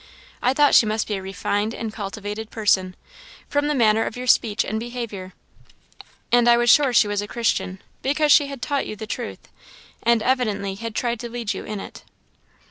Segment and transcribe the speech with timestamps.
[0.41, 2.95] I thought she must be a refined and cultivated person,
[3.47, 5.33] from the manner of your speech and behaviour;
[6.31, 9.47] and I was sure she was a Christian, because she had taught you the truth,
[10.01, 12.03] and evidently had tried to lead you in it."